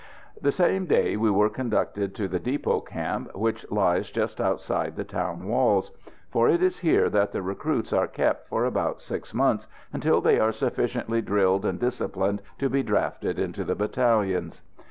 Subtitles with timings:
[0.41, 5.03] The same day we were conducted to the Depot Camp, which lies just outside the
[5.03, 5.91] town walls;
[6.31, 10.39] for it is here that the recruits are kept for about six months until they
[10.39, 14.63] are sufficiently drilled and disciplined to be drafted into the battalions.